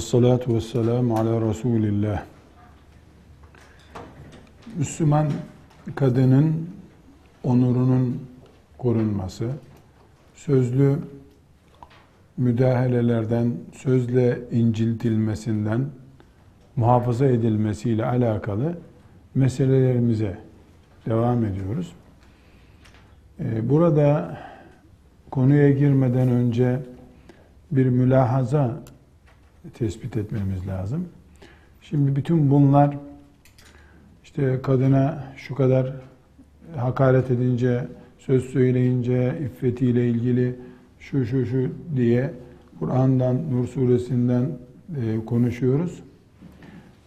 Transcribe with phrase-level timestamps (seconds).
[0.00, 2.22] Ve salatu ve selamu ala Resulillah.
[4.78, 5.26] Müslüman
[5.94, 6.70] kadının
[7.44, 8.22] onurunun
[8.78, 9.50] korunması,
[10.34, 10.96] sözlü
[12.36, 15.86] müdahalelerden, sözle inciltilmesinden
[16.76, 18.78] muhafaza edilmesiyle alakalı
[19.34, 20.38] meselelerimize
[21.06, 21.92] devam ediyoruz.
[23.40, 24.38] Ee, burada
[25.30, 26.80] konuya girmeden önce
[27.70, 28.82] bir mülahaza
[29.74, 31.08] tespit etmemiz lazım.
[31.82, 32.98] Şimdi bütün bunlar
[34.24, 35.92] işte kadına şu kadar
[36.76, 40.56] hakaret edince, söz söyleyince, iffetiyle ilgili
[40.98, 42.34] şu şu şu diye
[42.78, 44.50] Kur'an'dan, Nur suresinden
[44.96, 46.02] e, konuşuyoruz.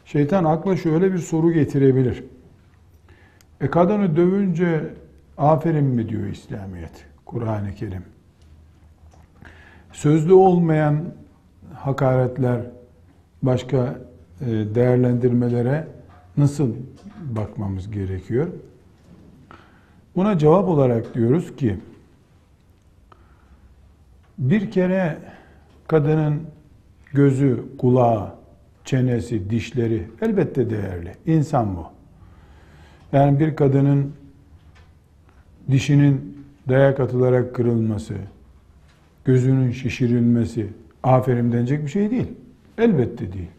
[0.06, 2.24] Şeytan akla şöyle bir soru getirebilir.
[3.62, 4.94] E kadını dövünce
[5.38, 8.04] aferin mi diyor İslamiyet, Kur'an-ı Kerim.
[9.94, 11.04] Sözlü olmayan
[11.74, 12.62] hakaretler,
[13.44, 14.00] başka
[14.42, 15.88] e, değerlendirmelere
[16.38, 16.70] nasıl
[17.22, 18.48] bakmamız gerekiyor?
[20.16, 21.78] Buna cevap olarak diyoruz ki
[24.38, 25.18] bir kere
[25.88, 26.42] kadının
[27.14, 28.36] gözü, kulağı,
[28.86, 31.12] çenesi, dişleri elbette değerli.
[31.26, 31.86] İnsan bu.
[33.12, 34.14] Yani bir kadının
[35.72, 38.14] dişinin dayak atılarak kırılması,
[39.26, 40.68] gözünün şişirilmesi
[41.04, 42.28] aferin denecek bir şey değil.
[42.78, 43.52] Elbette değil.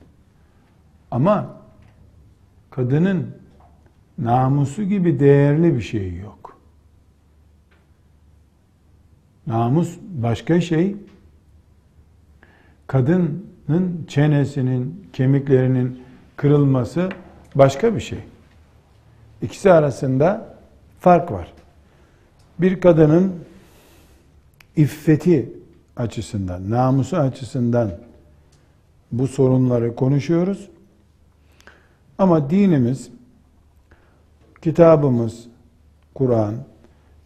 [1.10, 1.56] Ama
[2.70, 3.34] kadının
[4.18, 6.58] namusu gibi değerli bir şey yok.
[9.46, 10.96] Namus başka şey.
[12.86, 16.02] Kadının çenesinin, kemiklerinin
[16.36, 17.08] kırılması
[17.54, 18.18] başka bir şey.
[19.42, 20.56] İkisi arasında
[21.00, 21.52] fark var.
[22.58, 23.34] Bir kadının
[24.76, 25.52] iffeti
[25.96, 27.90] açısından, namusu açısından
[29.12, 30.68] bu sorunları konuşuyoruz.
[32.18, 33.10] Ama dinimiz,
[34.62, 35.46] kitabımız,
[36.14, 36.54] Kur'an,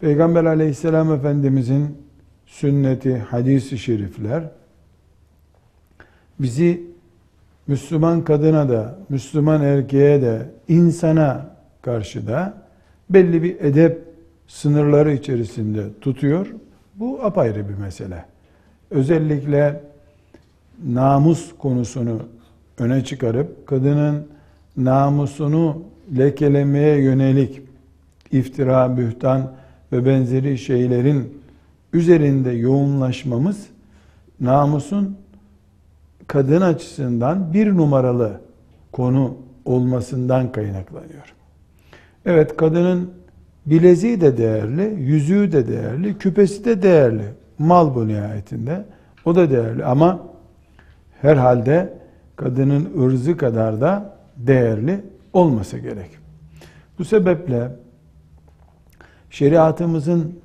[0.00, 1.98] Peygamber aleyhisselam efendimizin
[2.46, 4.44] sünneti, hadisi şerifler
[6.40, 6.82] bizi
[7.66, 11.46] Müslüman kadına da, Müslüman erkeğe de, insana
[11.82, 12.54] karşı da
[13.10, 14.04] belli bir edep
[14.46, 16.46] sınırları içerisinde tutuyor.
[16.94, 18.24] Bu apayrı bir mesele.
[18.90, 19.80] Özellikle
[20.84, 22.18] namus konusunu
[22.78, 24.26] öne çıkarıp kadının
[24.76, 25.82] namusunu
[26.18, 27.62] lekelemeye yönelik
[28.32, 29.52] iftira, bühtan
[29.92, 31.42] ve benzeri şeylerin
[31.92, 33.66] üzerinde yoğunlaşmamız
[34.40, 35.16] namusun
[36.26, 38.40] kadın açısından bir numaralı
[38.92, 41.34] konu olmasından kaynaklanıyor.
[42.26, 43.10] Evet kadının
[43.66, 47.24] bileziği de değerli, yüzüğü de değerli, küpesi de değerli.
[47.58, 48.84] Mal bu nihayetinde.
[49.24, 50.22] O da değerli ama
[51.20, 51.98] herhalde
[52.36, 55.00] kadının ırzı kadar da değerli
[55.32, 56.10] olması gerek.
[56.98, 57.70] Bu sebeple
[59.30, 60.38] şeriatımızın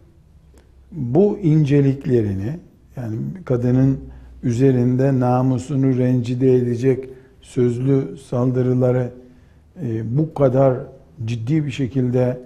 [0.92, 2.60] bu inceliklerini
[2.96, 4.00] yani kadının
[4.44, 7.10] üzerinde namusunu rencide edecek
[7.42, 9.10] sözlü saldırıları
[9.82, 10.78] e, bu kadar
[11.26, 12.40] ciddi bir şekilde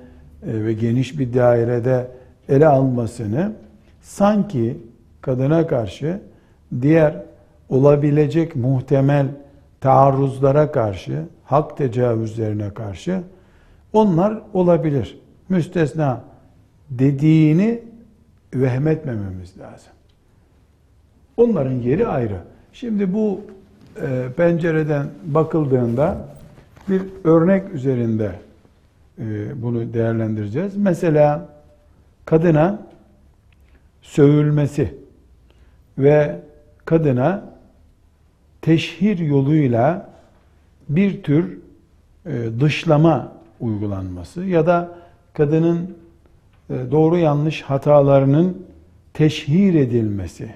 [0.47, 2.07] e, ve geniş bir dairede
[2.49, 3.53] ele almasını
[4.01, 4.77] sanki
[5.21, 6.21] kadına karşı
[6.81, 7.15] diğer
[7.69, 9.27] olabilecek muhtemel
[9.81, 13.21] taarruzlara karşı, hak tecavüzlerine karşı
[13.93, 15.19] onlar olabilir.
[15.49, 16.21] Müstesna
[16.89, 17.81] dediğini
[18.53, 19.91] vehmetmememiz lazım.
[21.37, 22.37] Onların yeri ayrı.
[22.73, 23.41] Şimdi bu
[24.01, 26.17] e, pencereden bakıldığında
[26.89, 28.31] bir örnek üzerinde
[29.19, 29.23] e,
[29.61, 30.77] bunu değerlendireceğiz.
[30.77, 31.49] Mesela
[32.25, 32.86] kadına
[34.07, 34.93] sövülmesi
[35.97, 36.39] ve
[36.85, 37.43] kadına
[38.61, 40.09] teşhir yoluyla
[40.89, 41.57] bir tür
[42.25, 44.95] e, dışlama uygulanması ya da
[45.33, 45.97] kadının
[46.69, 48.65] e, doğru yanlış hatalarının
[49.13, 50.55] teşhir edilmesi,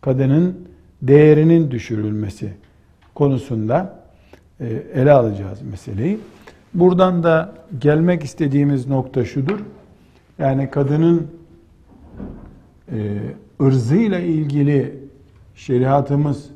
[0.00, 0.68] kadının
[1.02, 2.52] değerinin düşürülmesi
[3.14, 3.98] konusunda
[4.94, 6.18] ele alacağız meseleyi.
[6.74, 9.58] Buradan da gelmek istediğimiz nokta şudur.
[10.38, 11.37] Yani kadının e,
[13.60, 14.94] ırzıyla ilgili
[15.54, 16.50] şeriatımız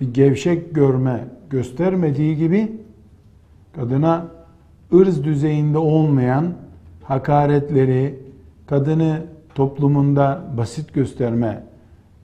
[0.00, 2.72] bir gevşek görme göstermediği gibi
[3.76, 4.26] kadına
[4.94, 6.52] ırz düzeyinde olmayan
[7.02, 8.18] hakaretleri,
[8.66, 9.22] kadını
[9.54, 11.62] toplumunda basit gösterme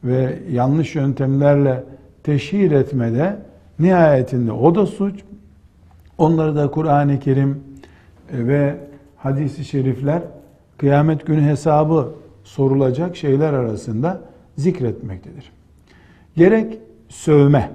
[0.05, 1.85] ve yanlış yöntemlerle
[2.23, 3.37] teşhir etmede
[3.79, 5.25] nihayetinde o da suç,
[6.19, 7.63] Onları da Kur'an-ı Kerim
[8.33, 8.77] e, ve
[9.17, 10.23] hadisi şerifler
[10.79, 12.15] kıyamet günü hesabı
[12.49, 14.21] sorulacak şeyler arasında
[14.57, 15.53] zikretmektedir.
[16.37, 16.79] Gerek
[17.09, 17.73] sövme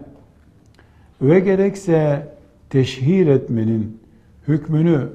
[1.21, 2.27] ve gerekse
[2.69, 4.01] teşhir etmenin
[4.47, 5.09] hükmünü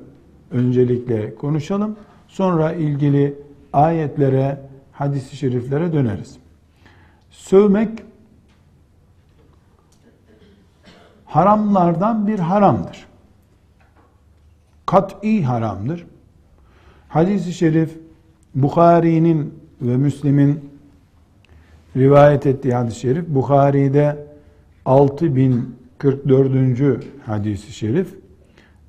[0.51, 1.97] öncelikle konuşalım.
[2.29, 3.35] Sonra ilgili
[3.73, 4.61] ayetlere,
[4.93, 6.37] hadis-i şeriflere döneriz.
[7.31, 7.89] Sövmek
[11.25, 13.07] haramlardan bir haramdır.
[14.87, 16.07] Kat'i haramdır.
[17.09, 18.08] Hadis-i şerif
[18.55, 20.61] Bukhari'nin ve Müslim'in
[21.97, 24.27] rivayet ettiği hadis-i şerif Bukhari'de
[24.85, 27.05] 6044.
[27.27, 28.15] hadisi şerif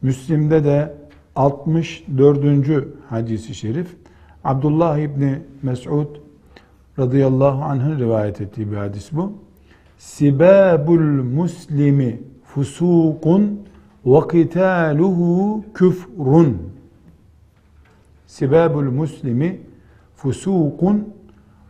[0.01, 0.93] Müslim'de de
[1.35, 2.87] 64.
[3.09, 3.95] hadisi şerif
[4.43, 6.07] Abdullah İbni Mes'ud
[6.99, 9.33] radıyallahu anh'ın rivayet ettiği bir hadis bu.
[9.97, 13.59] Sibabul muslimi fusukun
[14.05, 16.78] ve kitaluhu küfrun.
[18.29, 19.61] Sibabul muslimi
[20.15, 21.13] fusukun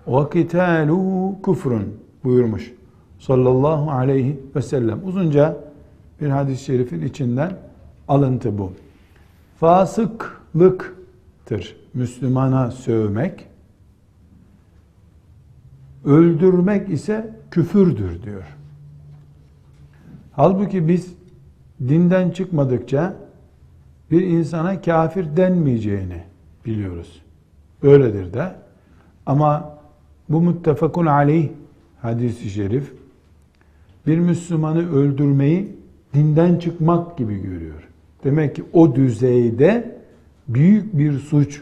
[0.08, 2.74] ve kitaluhu küfrun buyurmuş
[3.20, 5.08] sallallahu aleyhi ve sellem.
[5.08, 5.58] Uzunca
[6.22, 7.58] bir hadis-i şerifin içinden
[8.08, 8.72] alıntı bu.
[9.60, 13.46] Fasıklıktır Müslümana sövmek.
[16.06, 18.58] Öldürmek ise küfürdür diyor.
[20.32, 21.14] Halbuki biz
[21.80, 23.16] dinden çıkmadıkça
[24.12, 26.29] bir insana kafir denmeyeceğini
[26.70, 27.22] biliyoruz.
[27.84, 28.52] Öyledir de.
[29.26, 29.78] Ama
[30.30, 31.50] bu muttefakun aleyh
[32.02, 32.94] hadisi şerif
[34.08, 35.76] bir Müslümanı öldürmeyi
[36.14, 37.88] dinden çıkmak gibi görüyor.
[38.24, 40.00] Demek ki o düzeyde
[40.48, 41.62] büyük bir suç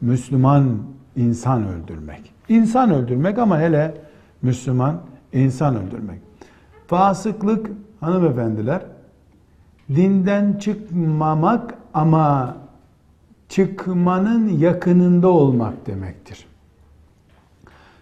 [0.00, 0.78] Müslüman
[1.16, 2.32] insan öldürmek.
[2.48, 3.94] İnsan öldürmek ama hele
[4.42, 5.00] Müslüman
[5.32, 6.18] insan öldürmek.
[6.86, 7.70] Fasıklık
[8.00, 8.82] hanımefendiler
[9.88, 12.56] dinden çıkmamak ama
[13.52, 16.46] çıkmanın yakınında olmak demektir.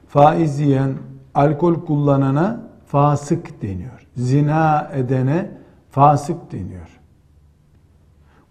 [0.08, 0.94] Faiz yiyen,
[1.35, 4.06] alkol kullanana fasık deniyor.
[4.17, 5.50] Zina edene
[5.91, 7.00] fasık deniyor.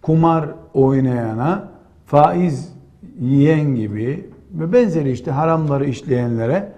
[0.02, 1.72] Kumar oynayana,
[2.06, 2.74] faiz
[3.20, 6.72] yiyen gibi ve benzeri işte haramları işleyenlere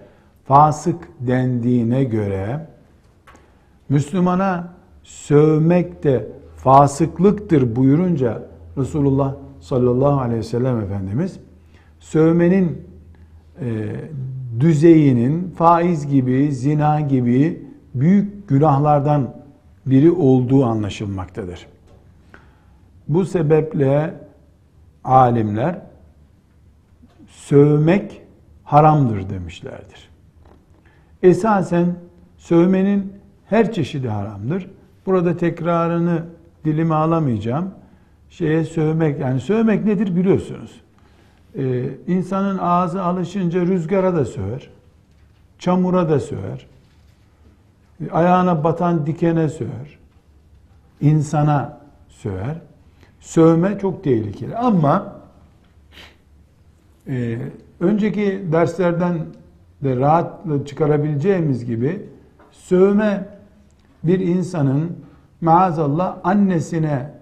[0.45, 2.67] fasık dendiğine göre
[3.89, 4.67] Müslümana
[5.03, 6.27] sövmek de
[6.57, 8.43] fasıklıktır buyurunca
[8.77, 11.39] Resulullah sallallahu aleyhi ve sellem Efendimiz
[11.99, 12.87] sövmenin
[13.61, 13.95] e,
[14.59, 17.65] düzeyinin faiz gibi, zina gibi
[17.95, 19.33] büyük günahlardan
[19.85, 21.67] biri olduğu anlaşılmaktadır.
[23.07, 24.13] Bu sebeple
[25.03, 25.81] alimler
[27.27, 28.21] sövmek
[28.63, 30.09] haramdır demişlerdir.
[31.23, 31.95] Esasen
[32.37, 33.13] sövmenin
[33.45, 34.69] her çeşidi haramdır.
[35.05, 36.23] Burada tekrarını
[36.65, 37.71] dilime alamayacağım.
[38.31, 40.81] Şeye sövmek, yani sövmek nedir biliyorsunuz.
[41.57, 44.69] Ee, insanın ağzı alışınca rüzgara da söver,
[45.59, 46.67] çamura da söver,
[48.11, 49.97] ayağına batan dikene söver,
[51.01, 51.77] insana
[52.09, 52.55] söver.
[53.19, 55.15] Sövme çok tehlikeli ama
[57.07, 57.37] e,
[57.79, 59.25] önceki derslerden
[59.83, 62.05] de rahat çıkarabileceğimiz gibi
[62.51, 63.27] sövme
[64.03, 64.97] bir insanın
[65.41, 67.20] maazallah annesine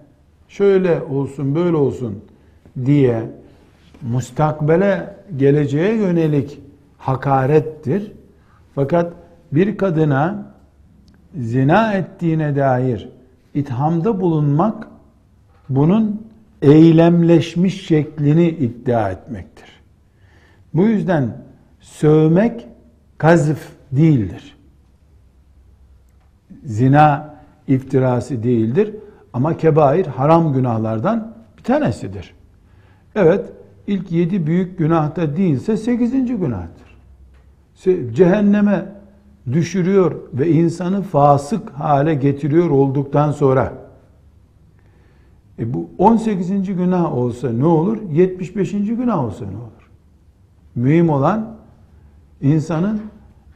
[0.50, 2.24] şöyle olsun böyle olsun
[2.84, 3.30] diye
[4.02, 6.58] mustakbele geleceğe yönelik
[6.98, 8.12] hakarettir.
[8.74, 9.12] Fakat
[9.52, 10.52] bir kadına
[11.38, 13.08] zina ettiğine dair
[13.54, 14.88] ithamda bulunmak
[15.68, 16.26] bunun
[16.62, 19.80] eylemleşmiş şeklini iddia etmektir.
[20.74, 21.36] Bu yüzden
[21.80, 22.66] sövmek
[23.18, 24.56] kazıf değildir.
[26.64, 27.34] Zina
[27.68, 28.94] iftirası değildir
[29.32, 32.34] ama kebair haram günahlardan bir tanesidir.
[33.14, 33.52] Evet,
[33.86, 36.90] ilk yedi büyük günahta değilse sekizinci günahtır.
[38.14, 38.86] Cehenneme
[39.52, 43.72] düşürüyor ve insanı fasık hale getiriyor olduktan sonra
[45.58, 46.66] e bu 18.
[46.76, 47.98] günah olsa ne olur?
[48.12, 48.72] 75.
[48.72, 49.90] günah olsa ne olur?
[50.74, 51.56] Mühim olan
[52.40, 53.00] insanın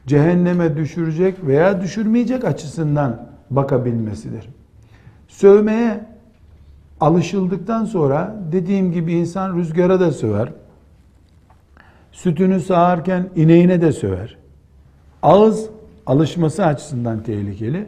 [0.07, 4.49] cehenneme düşürecek veya düşürmeyecek açısından bakabilmesidir.
[5.27, 6.05] Sövmeye
[6.99, 10.53] alışıldıktan sonra dediğim gibi insan rüzgara da söver.
[12.11, 14.37] Sütünü sağarken ineğine de söver.
[15.23, 15.69] Ağız
[16.05, 17.87] alışması açısından tehlikeli.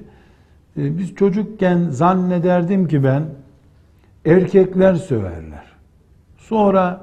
[0.77, 3.23] Ee, biz çocukken zannederdim ki ben
[4.25, 5.63] erkekler söverler.
[6.37, 7.01] Sonra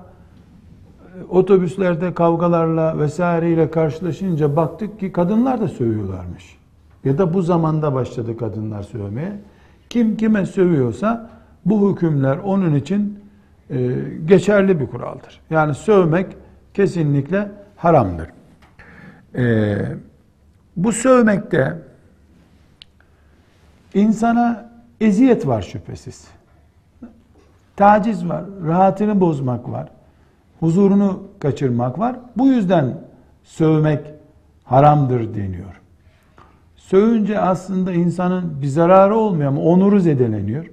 [1.18, 6.56] e, otobüslerde kavgalarla vesaireyle karşılaşınca baktık ki kadınlar da sövüyorlarmış.
[7.04, 9.32] Ya da bu zamanda başladı kadınlar sövmeye.
[9.94, 11.30] Kim kime sövüyorsa
[11.64, 13.18] bu hükümler onun için
[13.70, 13.90] e,
[14.24, 15.40] geçerli bir kuraldır.
[15.50, 16.26] Yani sövmek
[16.74, 18.28] kesinlikle haramdır.
[19.34, 19.76] Ee,
[20.76, 21.78] bu sövmekte
[23.94, 24.70] insana
[25.00, 26.28] eziyet var şüphesiz.
[27.76, 29.88] Taciz var, rahatını bozmak var,
[30.60, 32.16] huzurunu kaçırmak var.
[32.36, 32.98] Bu yüzden
[33.44, 34.00] sövmek
[34.64, 35.83] haramdır deniyor.
[36.88, 40.70] Sövünce aslında insanın bir zararı olmuyor ama onuru zedeleniyor.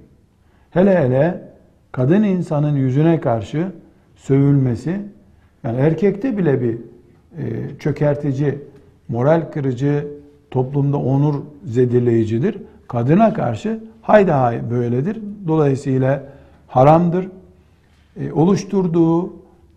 [0.70, 1.48] Hele hele
[1.92, 3.66] kadın insanın yüzüne karşı
[4.16, 5.00] sövülmesi,
[5.64, 8.58] yani erkekte bile bir e, çökertici,
[9.08, 10.06] moral kırıcı,
[10.50, 12.58] toplumda onur zedeleyicidir.
[12.88, 15.20] Kadına karşı hayda hay böyledir.
[15.48, 16.24] Dolayısıyla
[16.68, 17.28] haramdır.
[18.20, 19.32] E, oluşturduğu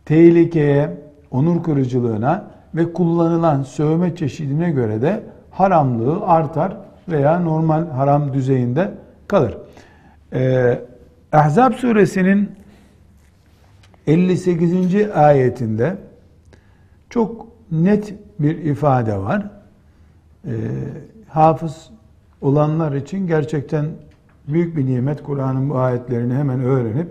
[0.05, 0.97] tehlikeye,
[1.31, 5.23] onur kırıcılığına ve kullanılan sövme çeşidine göre de
[5.55, 6.77] haramlığı artar
[7.09, 8.91] veya normal haram düzeyinde
[9.27, 9.57] kalır.
[10.33, 10.81] Ee,
[11.31, 12.51] Ahzab suresinin
[14.07, 14.95] 58.
[15.15, 15.97] ayetinde
[17.09, 19.49] çok net bir ifade var.
[20.45, 20.51] Ee,
[21.29, 21.89] hafız
[22.41, 23.85] olanlar için gerçekten
[24.47, 27.07] büyük bir nimet Kur'an'ın bu ayetlerini hemen öğrenip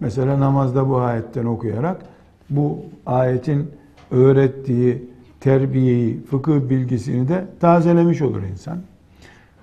[0.00, 2.02] mesela namazda bu ayetten okuyarak
[2.50, 3.70] bu ayetin
[4.10, 5.09] öğrettiği
[5.40, 8.78] terbiyeyi, fıkıh bilgisini de tazelemiş olur insan.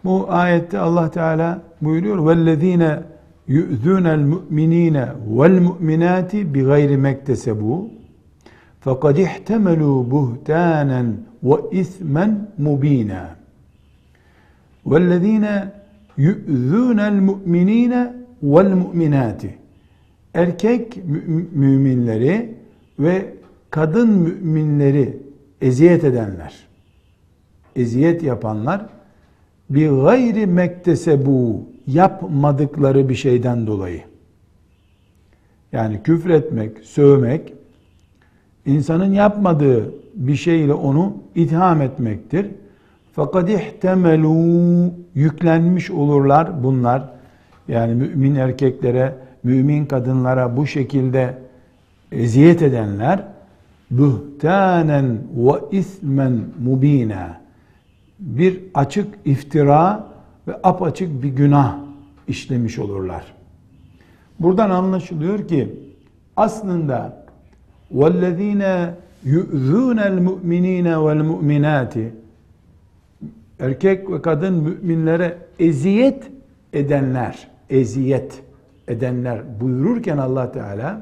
[0.06, 3.00] Bu ayette Allah Teala buyuruyor vellezine
[3.48, 7.90] yu'zunel mu'minine vel mu'minati bi gayri mektesebu
[8.80, 13.36] fakat ihtemelu buhtanen ve ismen mubina.
[14.86, 15.72] Vellezine
[16.18, 19.58] yu'zunel mu'minine vel mu'minati.
[20.34, 20.98] Erkek
[21.54, 22.56] müminleri
[23.00, 23.34] ve
[23.70, 25.27] kadın müminleri
[25.62, 26.54] eziyet edenler,
[27.76, 28.86] eziyet yapanlar
[29.70, 34.02] bir gayri mektesebu yapmadıkları bir şeyden dolayı.
[35.72, 37.54] Yani küfretmek, sövmek
[38.66, 42.48] insanın yapmadığı bir şeyle onu itham etmektir.
[43.14, 47.10] Fakat ihtemelu yüklenmiş olurlar bunlar.
[47.68, 51.38] Yani mümin erkeklere, mümin kadınlara bu şekilde
[52.12, 53.24] eziyet edenler
[53.92, 57.42] buhtanen ve ismen mubina
[58.20, 60.08] bir açık iftira
[60.48, 61.78] ve apaçık bir günah
[62.28, 63.34] işlemiş olurlar.
[64.40, 65.80] Buradan anlaşılıyor ki
[66.36, 67.26] aslında
[67.92, 72.14] vellezine yu'zunel mu'minine vel mu'minati
[73.60, 76.32] erkek ve kadın müminlere eziyet
[76.74, 78.44] edenler eziyet
[78.88, 81.02] edenler buyururken Allah Teala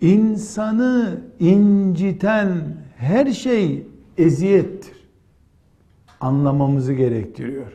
[0.00, 3.86] insanı inciten her şey
[4.18, 5.00] eziyettir.
[6.20, 7.72] Anlamamızı gerektiriyor.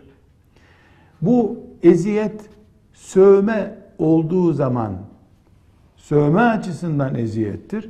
[1.22, 2.50] Bu eziyet
[2.94, 4.98] sövme olduğu zaman
[5.98, 7.90] sövme açısından eziyettir.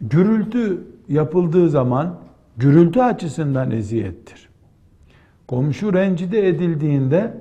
[0.00, 2.18] Gürültü yapıldığı zaman
[2.56, 4.48] gürültü açısından eziyettir.
[5.48, 7.34] Komşu rencide edildiğinde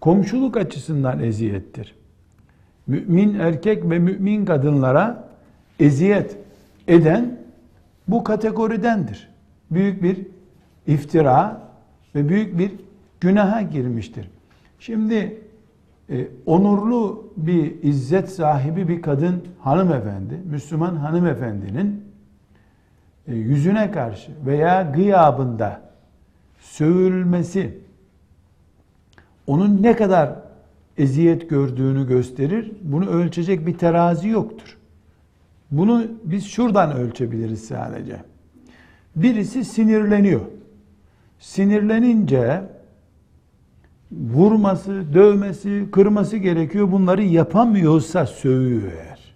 [0.00, 1.94] komşuluk açısından eziyettir.
[2.86, 5.28] Mümin erkek ve mümin kadınlara
[5.80, 6.36] eziyet
[6.88, 7.38] eden
[8.08, 9.28] bu kategoridendir.
[9.70, 10.26] Büyük bir
[10.86, 11.60] iftira
[12.14, 12.72] ve büyük bir
[13.20, 14.30] günaha girmiştir.
[14.78, 15.42] Şimdi
[16.10, 22.04] e, onurlu bir izzet sahibi bir kadın hanımefendi, Müslüman hanımefendinin
[23.28, 25.80] e, yüzüne karşı veya gıyabında
[26.60, 27.78] sövülmesi
[29.46, 30.32] onun ne kadar
[30.98, 32.72] eziyet gördüğünü gösterir.
[32.82, 34.76] Bunu ölçecek bir terazi yoktur.
[35.70, 38.16] Bunu biz şuradan ölçebiliriz sadece.
[39.16, 40.40] Birisi sinirleniyor.
[41.38, 42.62] Sinirlenince
[44.12, 46.92] vurması, dövmesi, kırması gerekiyor.
[46.92, 49.34] Bunları yapamıyorsa sövüyor eğer.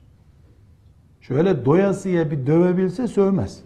[1.20, 3.60] Şöyle doyasıya bir dövebilse sövmez.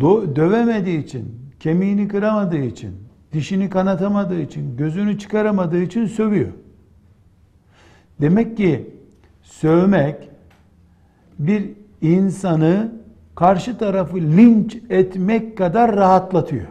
[0.00, 6.52] Do dövemediği için, kemiğini kıramadığı için, dişini kanatamadığı için, gözünü çıkaramadığı için sövüyor.
[8.20, 8.96] Demek ki
[9.42, 10.30] sövmek
[11.38, 11.70] bir
[12.00, 12.92] insanı
[13.34, 16.66] karşı tarafı linç etmek kadar rahatlatıyor.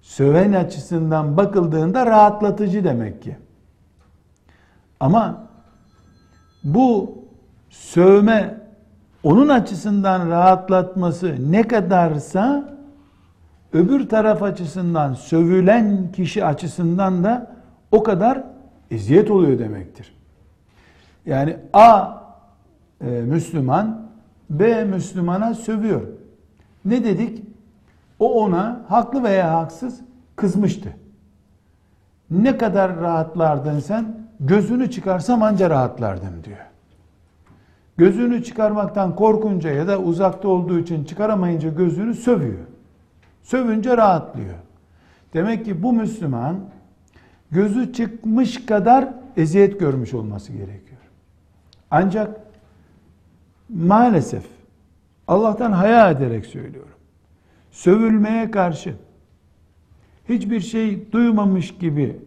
[0.00, 3.36] Söven açısından bakıldığında rahatlatıcı demek ki.
[5.00, 5.48] Ama
[6.64, 7.18] bu
[7.70, 8.60] sövme
[9.22, 12.77] onun açısından rahatlatması ne kadarsa
[13.72, 17.56] öbür taraf açısından sövülen kişi açısından da
[17.92, 18.44] o kadar
[18.90, 20.14] eziyet oluyor demektir.
[21.26, 22.08] Yani A
[23.00, 24.08] e, Müslüman
[24.50, 26.02] B Müslümana sövüyor.
[26.84, 27.42] Ne dedik?
[28.18, 30.00] O ona haklı veya haksız
[30.36, 30.88] kızmıştı.
[32.30, 34.28] Ne kadar rahatlardın sen?
[34.40, 36.58] Gözünü çıkarsam anca rahatlardım diyor.
[37.96, 42.66] Gözünü çıkarmaktan korkunca ya da uzakta olduğu için çıkaramayınca gözünü sövüyor.
[43.48, 44.54] Sövünce rahatlıyor.
[45.34, 46.60] Demek ki bu Müslüman
[47.50, 51.00] gözü çıkmış kadar eziyet görmüş olması gerekiyor.
[51.90, 52.40] Ancak
[53.68, 54.44] maalesef
[55.28, 56.94] Allah'tan haya ederek söylüyorum.
[57.70, 58.94] Sövülmeye karşı
[60.28, 62.20] hiçbir şey duymamış gibi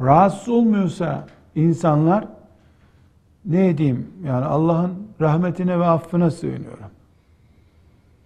[0.00, 2.28] rahatsız olmuyorsa insanlar
[3.44, 6.90] ne diyeyim yani Allah'ın rahmetine ve affına sığınıyorum.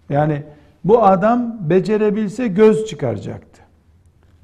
[0.09, 0.43] Yani
[0.87, 3.61] bu adam becerebilse göz çıkaracaktı.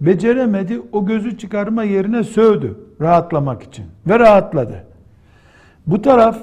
[0.01, 4.85] Beceremedi o gözü çıkarma yerine sövdü rahatlamak için ve rahatladı.
[5.87, 6.37] Bu taraf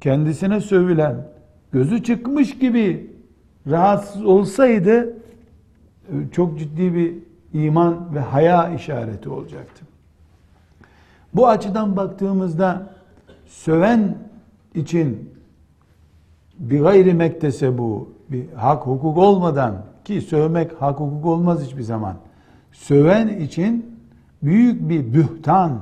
[0.00, 1.28] kendisine sövülen
[1.72, 3.10] gözü çıkmış gibi
[3.70, 5.16] rahatsız olsaydı
[6.32, 7.14] çok ciddi bir
[7.52, 9.84] iman ve haya işareti olacaktı.
[11.34, 12.94] Bu açıdan baktığımızda
[13.46, 14.18] söven
[14.74, 15.30] için
[16.58, 22.14] bir gayri mektese bu bir hak hukuk olmadan ki sövmek hak hukuk olmaz hiçbir zaman.
[22.72, 23.96] Söven için
[24.42, 25.78] büyük bir bühtan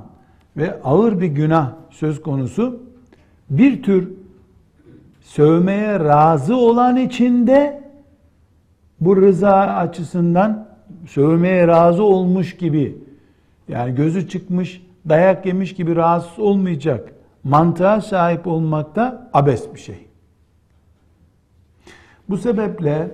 [0.57, 2.83] ve ağır bir günah söz konusu.
[3.51, 4.09] Bir tür
[5.21, 7.83] sövmeye razı olan içinde
[9.01, 10.69] bu rıza açısından
[11.07, 12.99] sövmeye razı olmuş gibi
[13.69, 17.13] yani gözü çıkmış dayak yemiş gibi rahatsız olmayacak
[17.45, 20.08] mantığa sahip olmakta abes bir şey.
[22.29, 23.11] Bu sebeple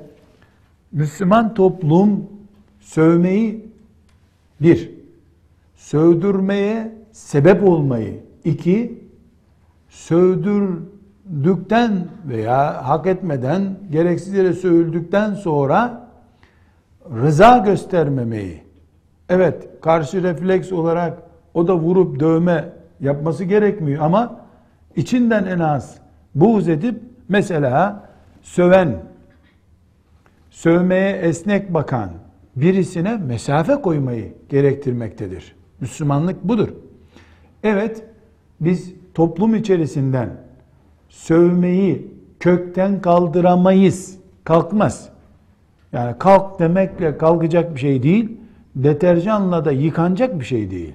[0.92, 2.26] Müslüman toplum
[2.80, 3.66] sövmeyi
[4.60, 4.90] bir,
[5.76, 9.04] sövdürmeye sebep olmayı, iki,
[9.88, 16.08] sövdürdükten veya hak etmeden gereksiz yere sövüldükten sonra
[17.22, 18.62] rıza göstermemeyi,
[19.28, 21.22] evet karşı refleks olarak
[21.54, 24.40] o da vurup dövme yapması gerekmiyor ama
[24.96, 25.98] içinden en az
[26.34, 28.03] buğz edip mesela
[28.44, 29.02] söven,
[30.50, 32.10] sövmeye esnek bakan
[32.56, 35.56] birisine mesafe koymayı gerektirmektedir.
[35.80, 36.68] Müslümanlık budur.
[37.62, 38.04] Evet,
[38.60, 40.30] biz toplum içerisinden
[41.08, 44.18] sövmeyi kökten kaldıramayız.
[44.44, 45.08] Kalkmaz.
[45.92, 48.36] Yani kalk demekle kalkacak bir şey değil,
[48.76, 50.94] deterjanla da yıkanacak bir şey değil.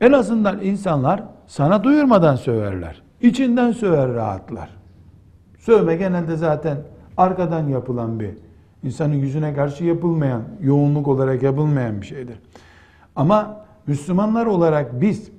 [0.00, 3.02] En azından insanlar sana duyurmadan söverler.
[3.20, 4.77] İçinden söver rahatlar.
[5.68, 6.78] Sövme genelde zaten
[7.16, 8.30] arkadan yapılan bir,
[8.82, 12.40] insanın yüzüne karşı yapılmayan, yoğunluk olarak yapılmayan bir şeydir.
[13.16, 15.30] Ama Müslümanlar olarak biz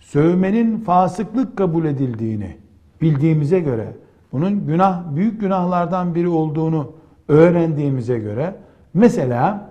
[0.00, 2.56] sövmenin fasıklık kabul edildiğini
[3.02, 3.92] bildiğimize göre,
[4.32, 6.92] bunun günah büyük günahlardan biri olduğunu
[7.28, 8.56] öğrendiğimize göre
[8.94, 9.70] mesela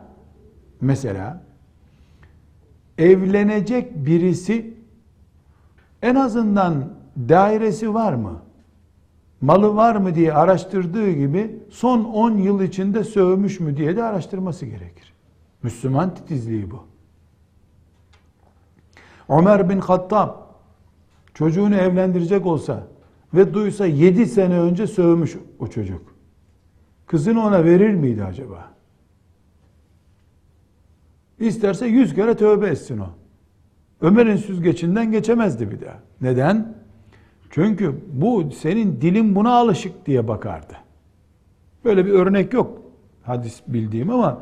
[0.82, 1.42] mesela
[2.98, 4.74] evlenecek birisi
[6.02, 6.84] en azından
[7.30, 8.40] dairesi var mı?
[9.42, 14.66] Malı var mı diye araştırdığı gibi son 10 yıl içinde sövmüş mü diye de araştırması
[14.66, 15.14] gerekir.
[15.64, 16.84] Müslüman titizliği bu.
[19.30, 20.30] Ömer bin Hattab
[21.34, 22.88] çocuğunu evlendirecek olsa
[23.34, 26.16] ve duysa 7 sene önce sövmüş o çocuk.
[27.08, 28.72] Kızını ona verir miydi acaba?
[31.40, 33.08] İsterse yüz kere tövbe etsin o.
[34.02, 36.00] Ömer'in süzgecinden geçemezdi bir daha.
[36.22, 36.81] Neden?
[37.52, 40.74] Çünkü bu senin dilin buna alışık diye bakardı.
[41.86, 42.82] Böyle bir örnek yok
[43.24, 44.42] hadis bildiğim ama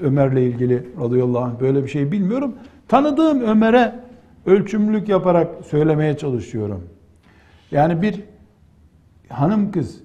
[0.00, 2.54] Ömer'le ilgili radıyallahu anh böyle bir şey bilmiyorum.
[2.88, 3.94] Tanıdığım Ömer'e
[4.46, 6.88] ölçümlük yaparak söylemeye çalışıyorum.
[7.70, 8.22] Yani bir
[9.28, 10.00] hanım kız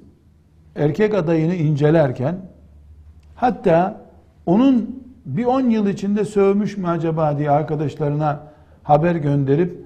[0.75, 2.35] erkek adayını incelerken
[3.35, 4.01] hatta
[4.45, 8.43] onun bir 10 yıl içinde sövmüş mü acaba diye arkadaşlarına
[8.83, 9.82] haber gönderip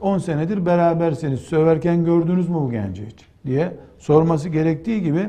[0.00, 5.28] 10 senedir beraberseniz söverken gördünüz mü bu genci hiç diye sorması gerektiği gibi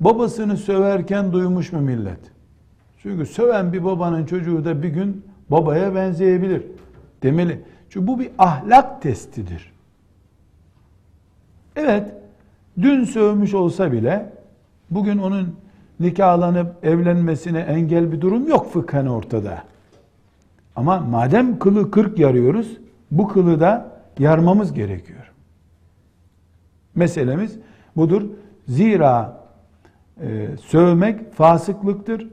[0.00, 2.20] babasını söverken duymuş mu millet?
[3.02, 6.62] Çünkü söven bir babanın çocuğu da bir gün babaya benzeyebilir
[7.22, 7.60] demeli.
[7.90, 9.72] Çünkü bu bir ahlak testidir.
[11.76, 12.14] Evet,
[12.82, 14.32] dün sövmüş olsa bile
[14.90, 15.56] bugün onun
[16.00, 19.62] nikahlanıp evlenmesine engel bir durum yok fıkhen ortada.
[20.76, 22.76] Ama madem kılı kırk yarıyoruz,
[23.10, 25.32] bu kılı da yarmamız gerekiyor.
[26.94, 27.58] Meselemiz
[27.96, 28.22] budur.
[28.68, 29.40] Zira
[30.20, 32.28] e, sövmek fasıklıktır.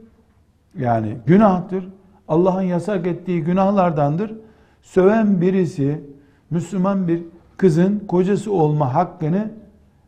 [0.77, 1.87] Yani günahtır.
[2.27, 4.33] Allah'ın yasak ettiği günahlardandır.
[4.81, 6.01] Söven birisi
[6.49, 7.23] Müslüman bir
[7.57, 9.51] kızın kocası olma hakkını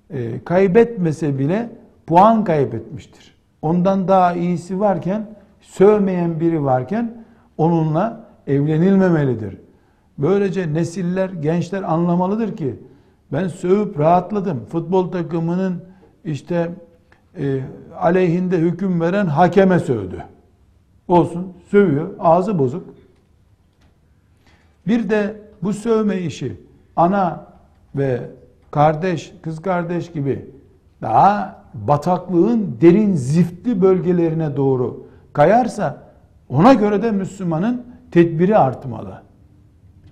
[0.10, 1.70] e, kaybetmese bile
[2.06, 5.28] puan kaybetmiştir ondan daha iyisi varken,
[5.62, 7.24] sövmeyen biri varken
[7.58, 9.58] onunla evlenilmemelidir.
[10.18, 12.76] Böylece nesiller, gençler anlamalıdır ki
[13.34, 14.66] Ben sövüp rahatladım.
[14.66, 15.84] Futbol takımının
[16.26, 16.72] işte
[17.40, 17.62] e,
[18.00, 20.24] aleyhinde hüküm veren hakeme sövdü.
[21.08, 22.10] Olsun sövüyor.
[22.20, 22.84] Ağzı bozuk.
[24.88, 26.62] Bir de bu sövme işi
[26.96, 27.46] ana
[27.96, 28.22] ve
[28.72, 30.52] kardeş, kız kardeş gibi
[31.02, 36.04] daha bataklığın derin ziftli bölgelerine doğru kayarsa
[36.50, 39.27] ona göre de Müslümanın tedbiri artmalı.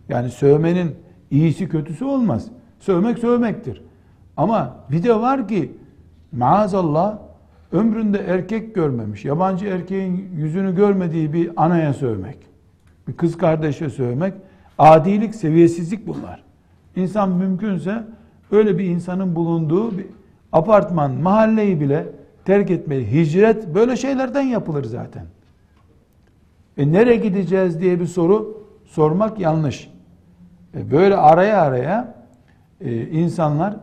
[0.10, 0.96] Yani sövmenin
[1.32, 2.48] iyisi kötüsü olmaz.
[2.80, 3.82] Sövmek sövmektir.
[4.38, 5.72] Ama bir de var ki
[6.32, 7.18] maazallah
[7.72, 12.38] ömründe erkek görmemiş, yabancı erkeğin yüzünü görmediği bir anaya sövmek,
[13.08, 14.34] bir kız kardeşe sövmek,
[14.78, 16.44] adilik, seviyesizlik bunlar.
[16.96, 18.04] İnsan mümkünse
[18.52, 20.06] öyle bir insanın bulunduğu bir
[20.52, 22.08] apartman, mahalleyi bile
[22.46, 23.12] terk etmeli.
[23.12, 25.26] Hicret böyle şeylerden yapılır zaten.
[26.78, 29.95] E nereye gideceğiz diye bir soru sormak yanlış.
[30.76, 32.16] E böyle araya araya
[32.82, 33.76] e, insanlar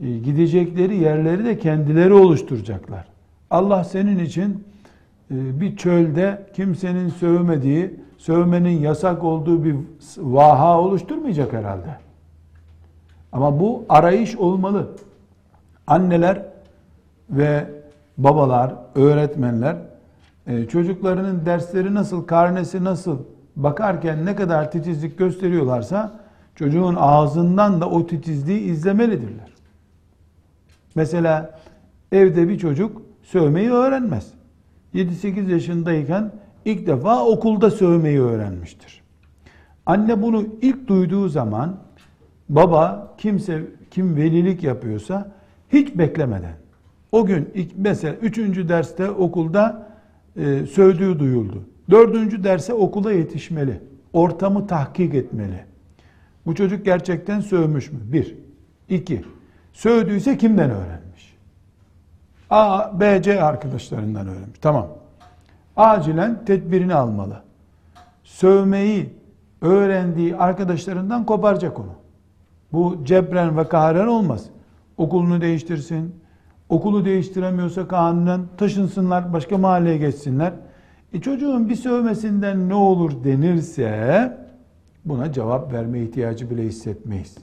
[0.00, 3.04] e, gidecekleri yerleri de kendileri oluşturacaklar.
[3.50, 4.64] Allah senin için
[5.30, 9.76] bir çölde kimsenin sövmediği, sövmenin yasak olduğu bir
[10.18, 11.96] vaha oluşturmayacak herhalde.
[13.32, 14.88] Ama bu arayış olmalı.
[15.86, 16.42] Anneler
[17.30, 17.64] ve
[18.18, 19.76] babalar, öğretmenler
[20.68, 23.18] çocuklarının dersleri nasıl, karnesi nasıl
[23.56, 26.23] bakarken ne kadar titizlik gösteriyorlarsa
[26.54, 29.48] çocuğun ağzından da o titizliği izlemelidirler.
[30.94, 31.60] Mesela
[32.12, 34.32] evde bir çocuk sövmeyi öğrenmez.
[34.94, 36.32] 7-8 yaşındayken
[36.64, 39.02] ilk defa okulda sövmeyi öğrenmiştir.
[39.86, 41.76] Anne bunu ilk duyduğu zaman
[42.48, 45.32] baba kimse kim velilik yapıyorsa
[45.72, 46.56] hiç beklemeden
[47.14, 49.88] o gün ilk, mesela üçüncü derste okulda
[50.36, 51.62] e, sövdüğü duyuldu.
[51.90, 53.80] Dördüncü derse okula yetişmeli.
[54.12, 55.64] Ortamı tahkik etmeli.
[56.46, 57.98] Bu çocuk gerçekten sövmüş mü?
[58.04, 58.36] Bir.
[58.88, 59.24] İki.
[59.72, 61.36] Sövdüyse kimden öğrenmiş?
[62.50, 64.58] A, B, C arkadaşlarından öğrenmiş.
[64.60, 64.88] Tamam.
[65.76, 67.42] Acilen tedbirini almalı.
[68.24, 69.12] Sövmeyi
[69.60, 71.94] öğrendiği arkadaşlarından koparacak onu.
[72.72, 74.44] Bu cebren ve kahren olmaz.
[74.96, 76.14] Okulunu değiştirsin.
[76.68, 80.52] Okulu değiştiremiyorsa kanunen taşınsınlar, başka mahalleye geçsinler.
[81.12, 84.43] E çocuğun bir sövmesinden ne olur denirse
[85.04, 87.36] buna cevap verme ihtiyacı bile hissetmeyiz.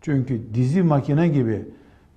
[0.00, 1.68] Çünkü dizi makine gibi,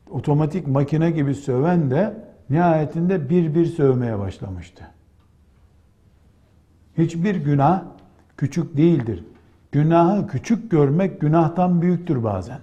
[0.10, 2.14] otomatik makine gibi söven de
[2.50, 4.84] nihayetinde bir bir sövmeye başlamıştı.
[6.98, 7.84] Hiçbir günah
[8.38, 9.24] küçük değildir.
[9.72, 12.60] Günahı küçük görmek günahtan büyüktür bazen.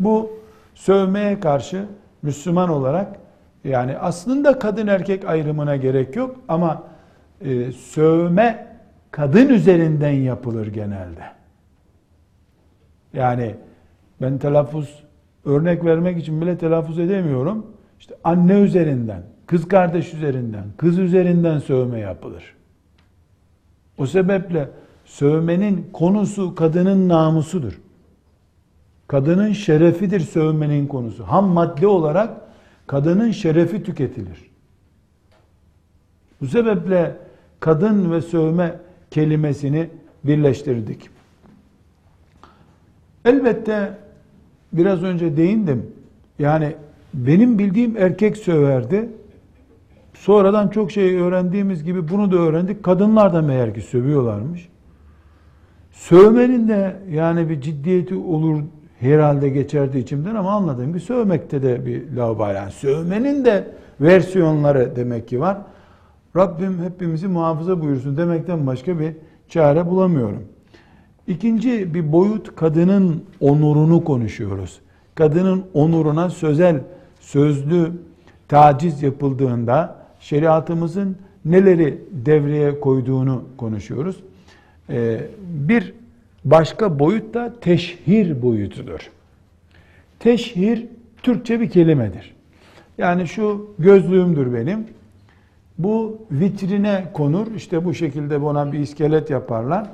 [0.00, 0.30] Bu
[0.74, 1.86] sövmeye karşı
[2.22, 3.16] Müslüman olarak
[3.64, 6.82] yani aslında kadın erkek ayrımına gerek yok ama
[7.40, 8.71] e, sövme
[9.12, 11.24] kadın üzerinden yapılır genelde.
[13.12, 13.54] Yani
[14.20, 15.04] ben telaffuz
[15.44, 17.66] örnek vermek için bile telaffuz edemiyorum.
[18.00, 22.54] İşte anne üzerinden, kız kardeş üzerinden, kız üzerinden sövme yapılır.
[23.98, 24.68] O sebeple
[25.04, 27.80] sövmenin konusu kadının namusudur.
[29.08, 31.24] Kadının şerefidir sövmenin konusu.
[31.24, 32.30] Ham madde olarak
[32.86, 34.50] kadının şerefi tüketilir.
[36.40, 37.16] Bu sebeple
[37.60, 38.76] kadın ve sövme
[39.12, 39.88] kelimesini
[40.24, 41.10] birleştirdik.
[43.24, 43.92] Elbette
[44.72, 45.86] biraz önce değindim.
[46.38, 46.74] Yani
[47.14, 49.08] benim bildiğim erkek söverdi.
[50.14, 52.82] Sonradan çok şey öğrendiğimiz gibi bunu da öğrendik.
[52.82, 54.68] Kadınlar da meğer ki sövüyorlarmış.
[55.92, 58.62] Sövmenin de yani bir ciddiyeti olur
[59.00, 62.56] herhalde geçerdi içimden ama anladım ki sövmekte de bir laubali.
[62.56, 63.68] Yani sövmenin de
[64.00, 65.58] versiyonları demek ki var.
[66.36, 69.12] Rabbim hepimizi muhafaza buyursun demekten başka bir
[69.48, 70.42] çare bulamıyorum.
[71.26, 74.80] İkinci bir boyut kadının onurunu konuşuyoruz.
[75.14, 76.80] Kadının onuruna sözel,
[77.20, 77.92] sözlü
[78.48, 84.16] taciz yapıldığında şeriatımızın neleri devreye koyduğunu konuşuyoruz.
[84.90, 85.20] Ee,
[85.68, 85.94] bir
[86.44, 89.10] başka boyut da teşhir boyutudur.
[90.18, 90.86] Teşhir
[91.22, 92.34] Türkçe bir kelimedir.
[92.98, 94.86] Yani şu gözlüğümdür benim.
[95.78, 97.54] Bu vitrine konur.
[97.56, 99.90] İşte bu şekilde buna bir iskelet yaparlar.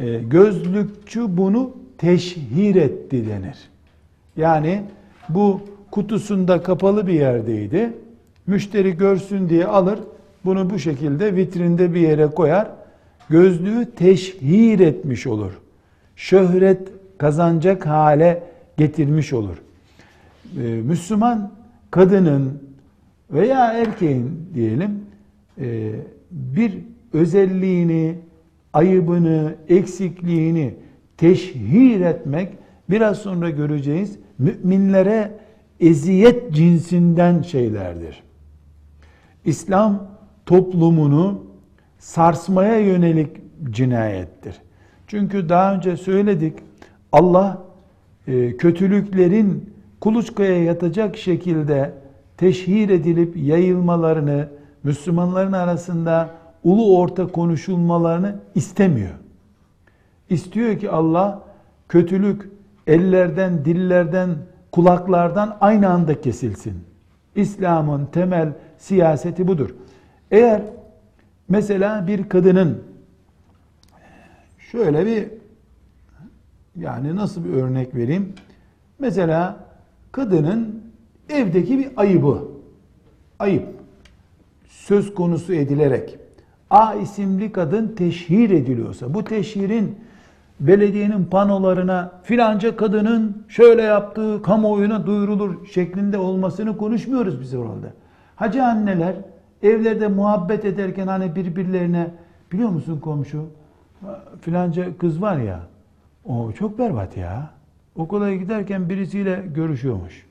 [0.00, 3.56] Ee, gözlükçü bunu teşhir etti denir.
[4.36, 4.82] Yani
[5.28, 7.92] bu kutusunda kapalı bir yerdeydi.
[8.46, 9.98] Müşteri görsün diye alır.
[10.44, 12.70] Bunu bu şekilde vitrinde bir yere koyar.
[13.30, 15.52] Gözlüğü teşhir etmiş olur.
[16.16, 18.42] Şöhret kazanacak hale
[18.76, 19.56] getirmiş olur.
[20.56, 21.50] Ee, Müslüman
[21.90, 22.62] kadının
[23.30, 25.07] veya erkeğin diyelim
[25.60, 25.92] e,
[26.30, 26.78] bir
[27.12, 28.14] özelliğini,
[28.72, 30.74] ayıbını, eksikliğini
[31.16, 32.52] teşhir etmek
[32.90, 35.38] biraz sonra göreceğiz müminlere
[35.80, 38.22] eziyet cinsinden şeylerdir.
[39.44, 40.08] İslam
[40.46, 41.44] toplumunu
[41.98, 43.30] sarsmaya yönelik
[43.70, 44.56] cinayettir.
[45.06, 46.54] Çünkü daha önce söyledik
[47.12, 47.62] Allah
[48.26, 51.92] e, kötülüklerin kuluçkaya yatacak şekilde
[52.36, 54.48] teşhir edilip yayılmalarını,
[54.82, 56.30] Müslümanların arasında
[56.64, 59.14] ulu orta konuşulmalarını istemiyor.
[60.30, 61.42] İstiyor ki Allah
[61.88, 62.50] kötülük
[62.86, 64.36] ellerden, dillerden,
[64.72, 66.84] kulaklardan aynı anda kesilsin.
[67.34, 69.74] İslam'ın temel siyaseti budur.
[70.30, 70.62] Eğer
[71.48, 72.82] mesela bir kadının
[74.58, 75.28] şöyle bir
[76.76, 78.34] yani nasıl bir örnek vereyim?
[78.98, 79.56] Mesela
[80.12, 80.82] kadının
[81.28, 82.48] evdeki bir ayıbı,
[83.38, 83.77] ayıp
[84.88, 86.18] söz konusu edilerek
[86.70, 89.98] A isimli kadın teşhir ediliyorsa, bu teşhirin
[90.60, 97.92] belediyenin panolarına filanca kadının şöyle yaptığı kamuoyuna duyurulur şeklinde olmasını konuşmuyoruz biz orada.
[98.36, 99.14] Hacı anneler
[99.62, 102.10] evlerde muhabbet ederken hani birbirlerine
[102.52, 103.44] biliyor musun komşu
[104.40, 105.60] filanca kız var ya
[106.24, 107.50] o çok berbat ya.
[107.96, 110.26] Okula giderken birisiyle görüşüyormuş.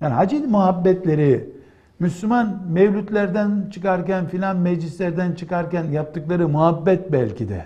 [0.00, 1.53] Yani hacı muhabbetleri
[1.98, 7.64] Müslüman mevlütlerden çıkarken filan meclislerden çıkarken yaptıkları muhabbet belki de.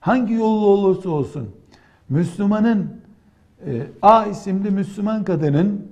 [0.00, 1.48] Hangi yolu olursa olsun
[2.08, 3.00] Müslümanın
[3.66, 5.86] e, A isimli Müslüman kadının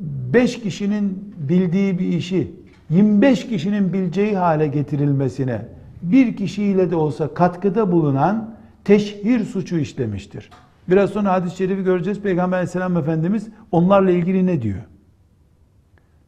[0.00, 2.52] 5 kişinin bildiği bir işi
[2.90, 5.62] 25 kişinin bileceği hale getirilmesine
[6.02, 10.50] bir kişiyle de olsa katkıda bulunan teşhir suçu işlemiştir.
[10.88, 12.20] Biraz sonra hadis-i şerifi göreceğiz.
[12.20, 14.80] Peygamber aleyhisselam efendimiz onlarla ilgili ne diyor?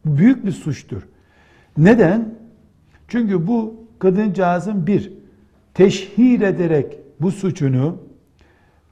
[0.05, 1.03] Büyük bir suçtur.
[1.79, 2.35] Neden?
[3.09, 5.13] Çünkü bu kadıncağızın bir,
[5.75, 7.97] teşhir ederek bu suçunu,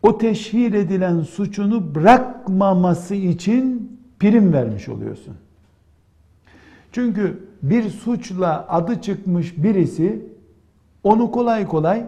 [0.03, 5.35] o teşhir edilen suçunu bırakmaması için prim vermiş oluyorsun.
[6.93, 10.27] Çünkü bir suçla adı çıkmış birisi
[11.05, 12.07] onu kolay kolay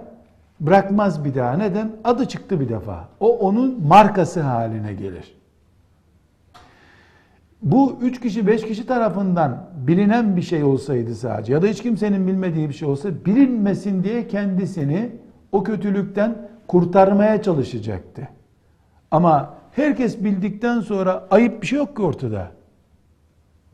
[0.61, 1.57] bırakmaz bir daha.
[1.57, 1.93] Neden?
[2.05, 3.09] Adı çıktı bir defa.
[3.21, 5.38] O onun markası haline gelir.
[7.63, 12.27] Bu üç kişi, beş kişi tarafından bilinen bir şey olsaydı sadece ya da hiç kimsenin
[12.27, 15.11] bilmediği bir şey olsa bilinmesin diye kendisini
[15.53, 18.29] o kötülükten kurtarmaya çalışacaktı.
[19.11, 22.51] Ama herkes bildikten sonra ayıp bir şey yok ki ortada.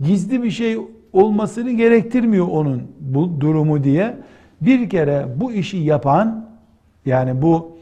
[0.00, 0.78] Gizli bir şey
[1.12, 4.16] olmasını gerektirmiyor onun bu durumu diye
[4.60, 6.48] bir kere bu işi yapan
[7.06, 7.78] yani bu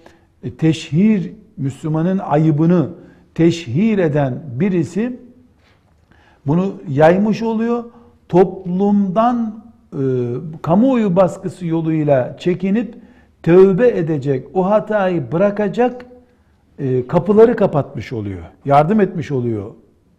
[0.59, 2.89] teşhir Müslümanın ayıbını
[3.35, 5.21] teşhir eden birisi
[6.47, 7.85] bunu yaymış oluyor.
[8.29, 10.03] Toplumdan e,
[10.63, 12.95] kamuoyu baskısı yoluyla çekinip
[13.43, 16.07] tövbe edecek, o hatayı bırakacak
[16.79, 18.43] e, kapıları kapatmış oluyor.
[18.65, 19.71] Yardım etmiş oluyor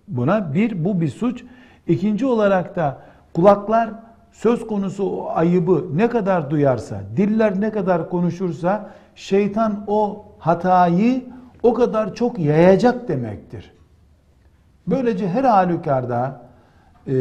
[0.07, 0.53] buna.
[0.53, 1.43] Bir, bu bir suç.
[1.87, 3.01] İkinci olarak da
[3.33, 3.89] kulaklar
[4.31, 11.23] söz konusu o ayıbı ne kadar duyarsa, diller ne kadar konuşursa şeytan o hatayı
[11.63, 13.73] o kadar çok yayacak demektir.
[14.87, 16.41] Böylece her halükarda
[17.07, 17.13] e,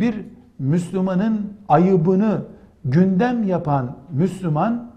[0.00, 0.14] bir
[0.58, 2.42] Müslümanın ayıbını
[2.84, 4.90] gündem yapan Müslüman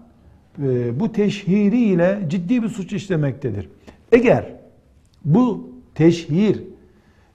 [0.62, 3.68] e, bu teşhiri ile ciddi bir suç işlemektedir.
[4.12, 4.46] Eğer
[5.24, 6.62] bu teşhir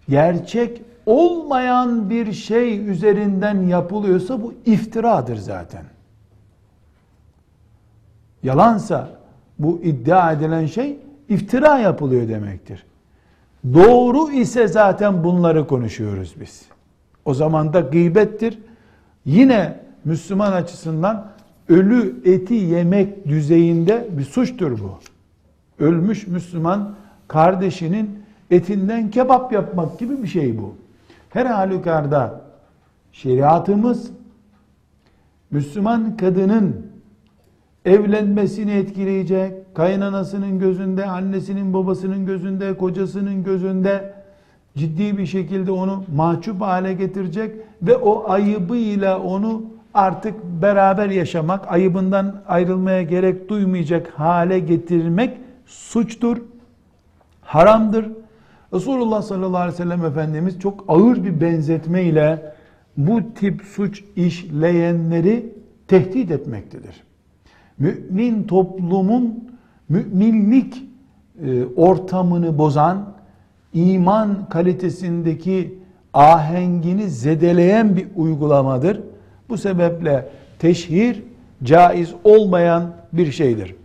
[0.10, 5.84] gerçek olmayan bir şey üzerinden yapılıyorsa bu iftiradır zaten.
[8.44, 9.10] Yalansa
[9.60, 11.00] bu iddia edilen şey
[11.30, 12.86] iftira yapılıyor demektir.
[13.74, 16.66] Doğru ise zaten bunları konuşuyoruz biz.
[17.26, 18.60] O zaman da gıybettir.
[19.26, 21.32] Yine Müslüman açısından
[21.70, 25.00] ölü eti yemek düzeyinde bir suçtur bu.
[25.84, 26.96] Ölmüş Müslüman
[27.28, 28.20] kardeşinin
[28.52, 30.76] etinden kebap yapmak gibi bir şey bu.
[31.30, 32.42] Her halükarda
[33.12, 34.12] şeriatımız
[35.52, 36.88] Müslüman kadının
[37.86, 44.14] evlenmesini etkileyecek, kaynanasının gözünde, annesinin babasının gözünde, kocasının gözünde
[44.78, 52.42] ciddi bir şekilde onu mahcup hale getirecek ve o ayıbıyla onu artık beraber yaşamak, ayıbından
[52.48, 56.38] ayrılmaya gerek duymayacak hale getirmek suçtur,
[57.42, 58.06] haramdır.
[58.74, 62.54] Resulullah sallallahu aleyhi ve sellem Efendimiz çok ağır bir benzetme ile
[62.98, 65.54] bu tip suç işleyenleri
[65.88, 67.10] tehdit etmektedir
[67.80, 69.49] mümin toplumun
[69.90, 70.84] müminlik
[71.46, 73.14] e, ortamını bozan,
[73.74, 75.80] iman kalitesindeki
[76.14, 79.02] ahengini zedeleyen bir uygulamadır.
[79.50, 81.24] Bu sebeple teşhir
[81.64, 83.76] caiz olmayan bir şeydir.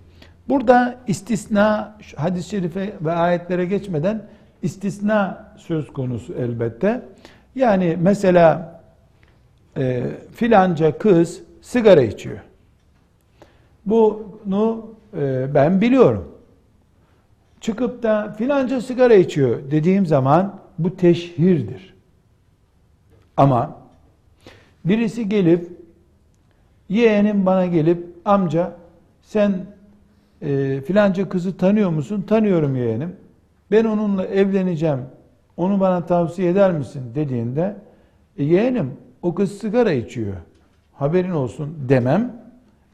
[0.48, 4.22] Burada istisna hadis-i şerife ve ayetlere geçmeden
[4.62, 7.02] istisna söz konusu elbette.
[7.54, 8.80] Yani mesela
[9.76, 12.38] e, filanca kız sigara içiyor.
[13.86, 16.34] Bunu e, ben biliyorum.
[17.60, 21.94] Çıkıp da filanca sigara içiyor dediğim zaman bu teşhirdir.
[23.36, 23.76] Ama
[24.84, 25.72] birisi gelip
[26.88, 28.72] yeğenim bana gelip amca
[29.22, 29.66] sen
[30.42, 32.24] e, filanca kızı tanıyor musun?
[32.28, 33.16] Tanıyorum yeğenim.
[33.70, 35.00] Ben onunla evleneceğim.
[35.56, 37.76] Onu bana tavsiye eder misin dediğinde
[38.38, 40.36] e, yeğenim o kız sigara içiyor.
[40.92, 42.36] Haberin olsun demem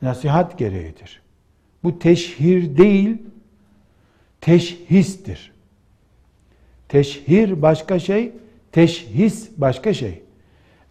[0.02, 1.22] nasihat gereğidir.
[1.84, 3.18] Bu teşhir değil,
[4.40, 5.52] teşhistir.
[6.88, 8.32] Teşhir başka şey,
[8.72, 10.22] teşhis başka şey.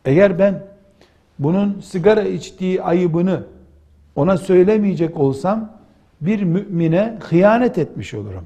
[0.05, 0.63] Eğer ben
[1.39, 3.43] bunun sigara içtiği ayıbını
[4.15, 5.71] ona söylemeyecek olsam
[6.21, 8.45] bir mümine hıyanet etmiş olurum.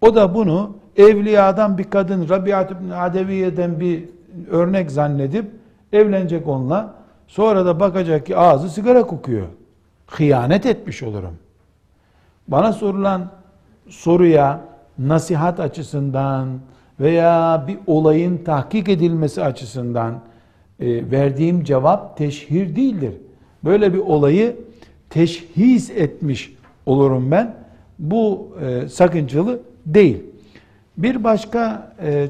[0.00, 4.04] O da bunu evliyadan bir kadın Rabiat ibn Adeviye'den bir
[4.50, 5.44] örnek zannedip
[5.92, 6.94] evlenecek onunla.
[7.28, 9.46] Sonra da bakacak ki ağzı sigara kokuyor.
[10.06, 11.34] Hıyanet etmiş olurum.
[12.48, 13.30] Bana sorulan
[13.88, 14.60] soruya
[14.98, 16.48] nasihat açısından
[17.00, 20.20] veya bir olayın tahkik edilmesi açısından
[20.80, 23.14] e, verdiğim cevap teşhir değildir.
[23.64, 24.56] Böyle bir olayı
[25.10, 26.52] teşhis etmiş
[26.86, 27.54] olurum ben.
[27.98, 30.22] Bu e, sakıncalı değil.
[30.96, 32.28] Bir başka e,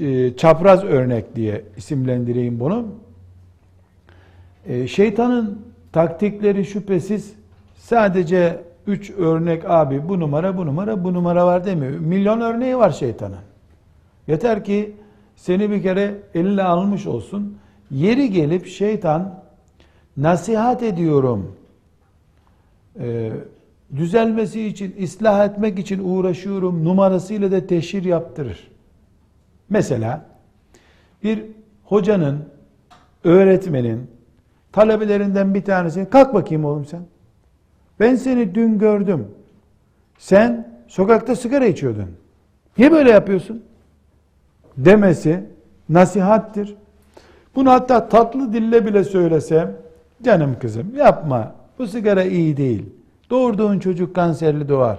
[0.00, 2.86] e, çapraz örnek diye isimlendireyim bunu.
[4.66, 7.34] E, şeytanın taktikleri şüphesiz
[7.76, 11.98] sadece üç örnek abi bu numara bu numara bu numara var demiyor.
[11.98, 13.38] Milyon örneği var şeytanın.
[14.26, 14.96] Yeter ki
[15.36, 17.58] seni bir kere eline almış olsun.
[17.90, 19.42] Yeri gelip şeytan
[20.16, 21.56] nasihat ediyorum.
[23.00, 23.32] Ee,
[23.96, 28.70] düzelmesi için, ıslah etmek için uğraşıyorum numarasıyla da teşhir yaptırır.
[29.70, 30.24] Mesela
[31.24, 31.42] bir
[31.84, 32.44] hocanın,
[33.24, 34.10] öğretmenin,
[34.72, 37.00] talebelerinden bir tanesi, kalk bakayım oğlum sen.
[38.00, 39.28] Ben seni dün gördüm.
[40.18, 42.08] Sen sokakta sigara içiyordun.
[42.78, 43.62] Niye böyle yapıyorsun?
[44.76, 45.44] Demesi
[45.88, 46.74] nasihattir.
[47.54, 49.76] Bunu hatta tatlı dille bile söylesem,
[50.22, 52.84] canım kızım yapma, bu sigara iyi değil.
[53.30, 54.98] Doğurduğun çocuk kanserli doğar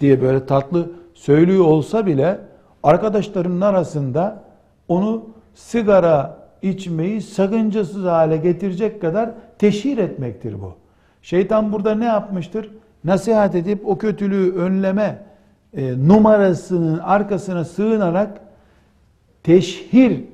[0.00, 2.38] diye böyle tatlı söylüyor olsa bile
[2.82, 4.44] arkadaşlarının arasında
[4.88, 5.24] onu
[5.54, 10.74] sigara içmeyi sakıncasız hale getirecek kadar teşhir etmektir bu.
[11.28, 12.70] Şeytan burada ne yapmıştır?
[13.04, 15.22] Nasihat edip o kötülüğü önleme
[15.76, 18.40] e, numarasının arkasına sığınarak
[19.42, 20.24] teşhir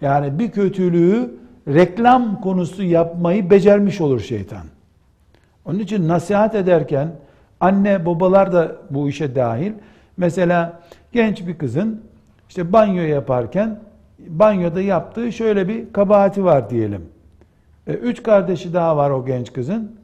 [0.00, 1.34] yani bir kötülüğü
[1.68, 4.62] reklam konusu yapmayı becermiş olur şeytan.
[5.64, 7.12] Onun için nasihat ederken
[7.60, 9.72] anne babalar da bu işe dahil.
[10.16, 10.80] Mesela
[11.12, 12.02] genç bir kızın
[12.48, 13.80] işte banyo yaparken
[14.18, 17.06] banyoda yaptığı şöyle bir kabahati var diyelim.
[17.86, 19.97] E, üç kardeşi daha var o genç kızın.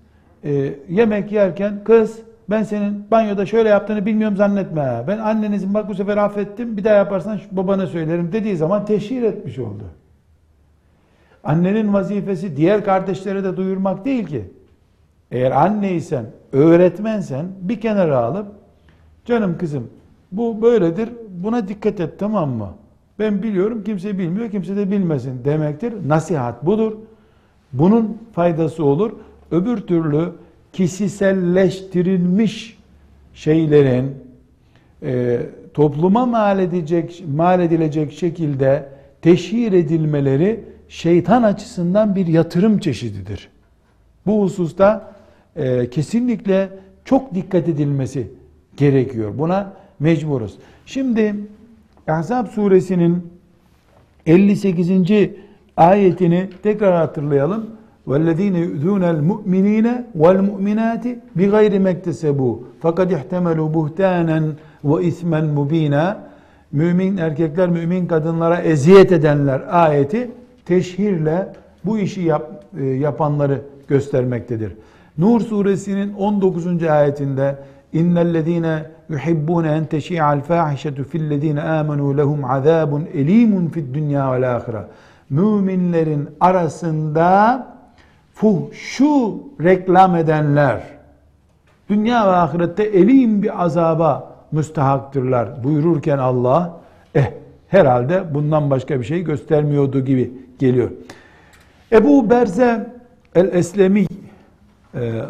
[0.44, 2.18] E, yemek yerken kız
[2.50, 5.04] ben senin banyoda şöyle yaptığını bilmiyorum zannetme.
[5.08, 9.58] Ben annenizin bak bu sefer affettim bir daha yaparsan babana söylerim dediği zaman teşhir etmiş
[9.58, 9.84] oldu.
[11.44, 14.44] Annenin vazifesi diğer kardeşlere de duyurmak değil ki.
[15.30, 18.46] Eğer anneysen, öğretmensen bir kenara alıp
[19.24, 19.90] canım kızım
[20.32, 22.68] bu böyledir buna dikkat et tamam mı?
[23.18, 25.94] Ben biliyorum kimse bilmiyor kimse de bilmesin demektir.
[26.08, 26.92] Nasihat budur.
[27.72, 29.12] Bunun faydası olur.
[29.54, 30.32] Öbür türlü
[30.72, 32.78] kişiselleştirilmiş
[33.34, 34.14] şeylerin
[35.02, 35.40] e,
[35.74, 38.88] topluma mal, edecek, mal edilecek şekilde
[39.22, 43.48] teşhir edilmeleri şeytan açısından bir yatırım çeşididir.
[44.26, 45.14] Bu hususta
[45.56, 46.68] e, kesinlikle
[47.04, 48.28] çok dikkat edilmesi
[48.76, 49.38] gerekiyor.
[49.38, 50.54] Buna mecburuz.
[50.86, 51.34] Şimdi
[52.08, 53.32] Ahzab suresinin
[54.26, 54.90] 58.
[55.76, 57.83] ayetini tekrar hatırlayalım.
[58.09, 59.87] وَالَّذ۪ينَ يُؤْذُونَ الْمُؤْمِن۪ينَ
[60.21, 61.05] وَالْمُؤْمِنَاتِ
[61.37, 62.53] بِغَيْرِ مَكْتَسَبُوا
[62.83, 64.39] فَقَدْ اِحْتَمَلُوا بُهْتَانًا
[64.89, 66.05] وَاِثْمًا مُب۪ينًا
[66.71, 70.31] Mümin erkekler, mümin kadınlara eziyet edenler ayeti
[70.65, 71.47] teşhirle
[71.85, 74.73] bu işi yap, e, yapanları göstermektedir.
[75.17, 76.83] Nur suresinin 19.
[76.83, 77.55] ayetinde
[77.93, 84.83] innellezine yuhibbun en teşi'al fahişetu fillezine amenu lehum azabun elimun fid dünya vel ahire.
[85.29, 87.67] Müminlerin arasında
[88.34, 90.82] fuhşu reklam edenler
[91.88, 96.80] dünya ve ahirette elim bir azaba müstehaktırlar buyururken Allah
[97.14, 97.30] eh
[97.68, 100.90] herhalde bundan başka bir şey göstermiyordu gibi geliyor.
[101.92, 102.94] Ebu Berze
[103.34, 104.06] el-Eslemi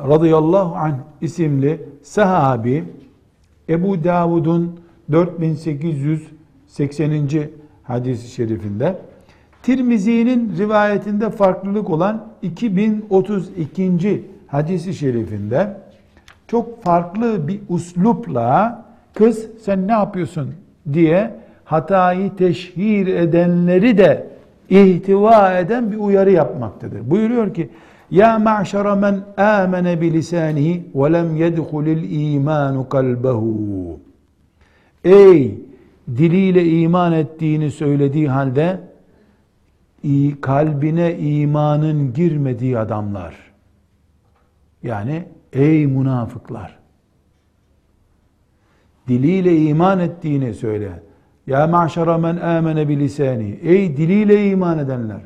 [0.08, 2.84] radıyallahu anh isimli sahabi
[3.68, 4.80] Ebu Davud'un
[5.12, 7.28] 4880.
[7.82, 8.96] hadis-i şerifinde
[9.64, 14.24] Tirmizi'nin rivayetinde farklılık olan 2032.
[14.46, 15.76] hadisi şerifinde
[16.48, 18.84] çok farklı bir uslupla
[19.14, 20.54] kız sen ne yapıyorsun
[20.92, 21.30] diye
[21.64, 24.26] hatayı teşhir edenleri de
[24.70, 27.10] ihtiva eden bir uyarı yapmaktadır.
[27.10, 27.68] Buyuruyor ki
[28.10, 34.00] ya ma'şara men amene bi lisanihi ve lem yedhulil imanu kalbehu.
[35.04, 35.58] Ey
[36.16, 38.93] diliyle iman ettiğini söylediği halde
[40.40, 43.34] kalbine imanın girmediği adamlar.
[44.82, 46.78] Yani ey münafıklar.
[49.08, 51.02] Diliyle iman ettiğini söyle.
[51.46, 53.58] Ya ma'şara men amene bi lisani.
[53.62, 55.20] Ey diliyle iman edenler.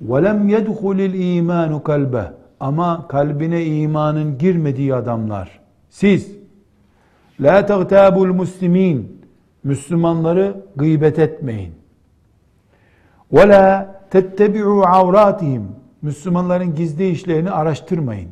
[0.00, 2.32] Ve lem yedhulil imanu kalbe.
[2.60, 5.60] Ama kalbine imanın girmediği adamlar.
[5.90, 6.32] Siz
[7.40, 9.20] la tagtabul muslimin.
[9.64, 11.72] Müslümanları gıybet etmeyin.
[13.32, 15.67] Ve la tettebi'u avratihim.
[16.01, 18.29] Müslümanların gizli işlerini araştırmayın.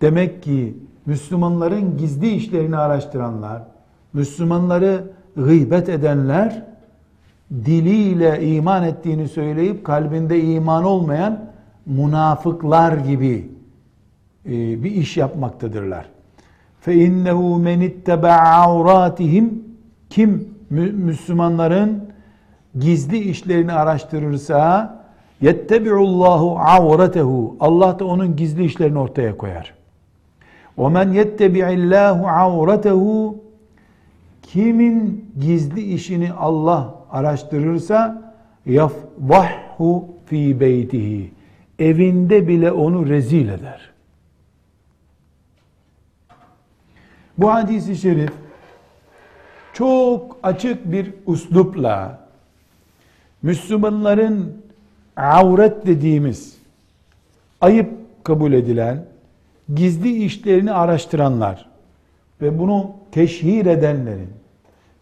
[0.00, 0.76] Demek ki
[1.06, 3.62] Müslümanların gizli işlerini araştıranlar,
[4.12, 5.04] Müslümanları
[5.36, 6.64] gıybet edenler,
[7.50, 11.44] diliyle iman ettiğini söyleyip kalbinde iman olmayan
[11.86, 13.50] münafıklar gibi
[14.46, 16.08] e, bir iş yapmaktadırlar.
[16.86, 19.48] فَاِنَّهُ مَنِ اتَّبَعَ عَوْرَاتِهِمْ
[20.10, 22.08] Kim Müslümanların
[22.79, 25.03] gizli işlerini araştırırsa
[25.41, 29.73] yettebiullahu avretehu Allah da onun gizli işlerini ortaya koyar.
[30.77, 33.43] O men yettebiillahu avretehu
[34.41, 38.33] kimin gizli işini Allah araştırırsa
[38.65, 41.31] yafvahhu fi beytihi
[41.79, 43.89] evinde bile onu rezil eder.
[47.37, 48.31] Bu hadisi şerif
[49.73, 52.22] çok açık bir uslupla
[53.43, 54.57] Müslümanların
[55.17, 56.57] avret dediğimiz
[57.61, 57.89] ayıp
[58.23, 59.05] kabul edilen
[59.75, 61.65] gizli işlerini araştıranlar
[62.41, 64.29] ve bunu teşhir edenlerin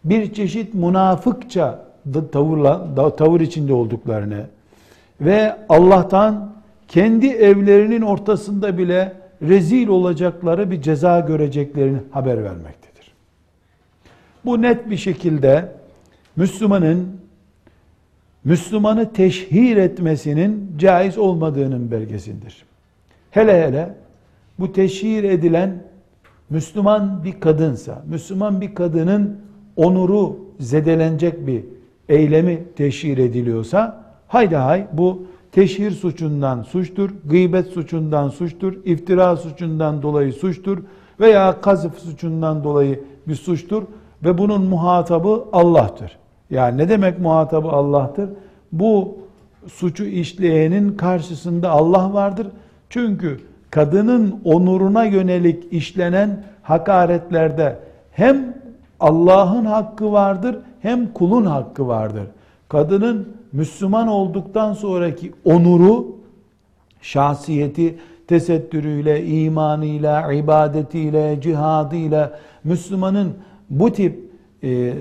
[0.04, 1.84] bir çeşit münafıkça
[2.32, 4.46] tavırla, tavır içinde olduklarını
[5.20, 6.52] ve Allah'tan
[6.88, 9.12] kendi evlerinin ortasında bile
[9.42, 13.12] rezil olacakları bir ceza göreceklerini haber vermektedir.
[14.44, 15.72] Bu net bir şekilde
[16.36, 17.21] Müslümanın
[18.44, 22.64] Müslümanı teşhir etmesinin caiz olmadığının belgesindir.
[23.30, 23.94] Hele hele
[24.58, 25.84] bu teşhir edilen
[26.50, 29.40] Müslüman bir kadınsa, Müslüman bir kadının
[29.76, 31.64] onuru zedelenecek bir
[32.08, 40.32] eylemi teşhir ediliyorsa, hayda hay bu teşhir suçundan suçtur, gıybet suçundan suçtur, iftira suçundan dolayı
[40.32, 40.78] suçtur
[41.20, 43.82] veya kazıf suçundan dolayı bir suçtur
[44.24, 46.21] ve bunun muhatabı Allah'tır.
[46.52, 48.30] Yani ne demek muhatabı Allah'tır?
[48.72, 49.18] Bu
[49.66, 52.46] suçu işleyenin karşısında Allah vardır.
[52.90, 53.40] Çünkü
[53.70, 57.78] kadının onuruna yönelik işlenen hakaretlerde
[58.12, 58.56] hem
[59.00, 62.24] Allah'ın hakkı vardır hem kulun hakkı vardır.
[62.68, 66.06] Kadının Müslüman olduktan sonraki onuru,
[67.00, 73.32] şahsiyeti, tesettürüyle, imanıyla, ibadetiyle, cihadıyla Müslümanın
[73.70, 74.18] bu tip
[74.62, 74.94] e,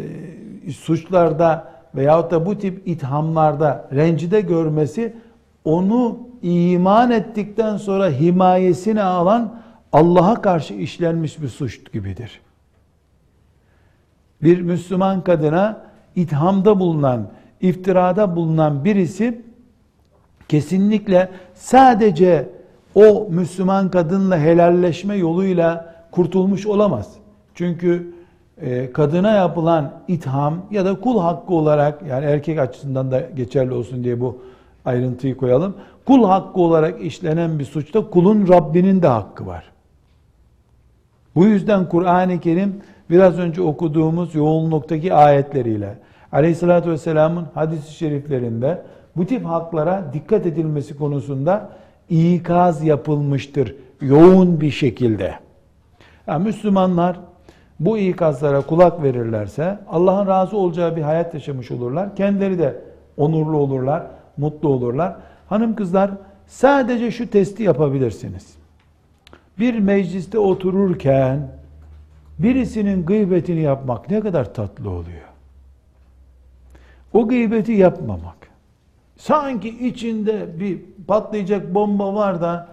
[0.77, 5.15] suçlarda veyahut da bu tip ithamlarda rencide görmesi
[5.65, 9.61] onu iman ettikten sonra himayesine alan
[9.93, 12.41] Allah'a karşı işlenmiş bir suç gibidir.
[14.43, 15.81] Bir Müslüman kadına
[16.15, 17.29] ithamda bulunan,
[17.61, 19.41] iftirada bulunan birisi
[20.47, 22.49] kesinlikle sadece
[22.95, 27.13] o Müslüman kadınla helalleşme yoluyla kurtulmuş olamaz.
[27.55, 28.13] Çünkü
[28.93, 34.19] kadına yapılan itham ya da kul hakkı olarak yani erkek açısından da geçerli olsun diye
[34.19, 34.37] bu
[34.85, 35.75] ayrıntıyı koyalım.
[36.05, 39.71] Kul hakkı olarak işlenen bir suçta kulun Rabbinin de hakkı var.
[41.35, 45.97] Bu yüzden Kur'an-ı Kerim biraz önce okuduğumuz yoğunluktaki ayetleriyle
[46.31, 48.81] Aleyhisselatü Vesselam'ın hadis-i şeriflerinde
[49.15, 51.69] bu tip haklara dikkat edilmesi konusunda
[52.09, 55.35] ikaz yapılmıştır yoğun bir şekilde.
[56.27, 57.19] Yani Müslümanlar
[57.85, 62.15] bu ikazlara kulak verirlerse Allah'ın razı olacağı bir hayat yaşamış olurlar.
[62.15, 62.81] Kendileri de
[63.17, 64.03] onurlu olurlar,
[64.37, 65.15] mutlu olurlar.
[65.49, 66.11] Hanım kızlar
[66.47, 68.55] sadece şu testi yapabilirsiniz.
[69.59, 71.47] Bir mecliste otururken
[72.39, 75.27] birisinin gıybetini yapmak ne kadar tatlı oluyor.
[77.13, 78.37] O gıybeti yapmamak.
[79.17, 82.67] Sanki içinde bir patlayacak bomba var da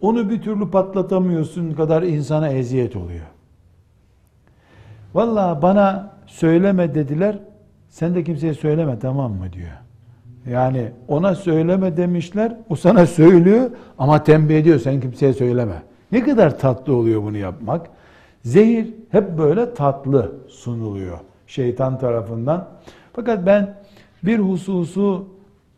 [0.00, 3.33] onu bir türlü patlatamıyorsun kadar insana eziyet oluyor.
[5.14, 7.38] Vallahi bana söyleme dediler.
[7.88, 9.70] Sen de kimseye söyleme tamam mı diyor.
[10.50, 12.56] Yani ona söyleme demişler.
[12.68, 15.82] O sana söylüyor ama tembih ediyor sen kimseye söyleme.
[16.12, 17.86] Ne kadar tatlı oluyor bunu yapmak.
[18.44, 22.68] Zehir hep böyle tatlı sunuluyor şeytan tarafından.
[23.12, 23.74] Fakat ben
[24.22, 25.26] bir hususu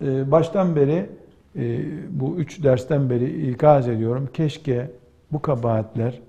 [0.04, 1.10] e, baştan beri
[1.56, 1.80] e,
[2.10, 4.28] bu üç dersten beri ikaz ediyorum.
[4.34, 4.90] Keşke
[5.32, 6.20] bu kabahatler